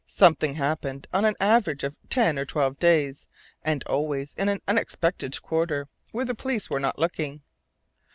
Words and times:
Something 0.07 0.55
happened 0.55 1.05
on 1.13 1.25
an 1.25 1.35
average 1.39 1.83
of 1.83 1.93
every 1.93 2.07
ten 2.09 2.39
or 2.39 2.43
twelve 2.45 2.79
days, 2.79 3.27
and 3.61 3.83
always 3.83 4.33
in 4.33 4.49
an 4.49 4.59
unexpected 4.67 5.39
quarter, 5.43 5.89
where 6.11 6.25
the 6.25 6.33
police 6.33 6.71
were 6.71 6.79
not 6.79 6.97
looking. 6.97 7.43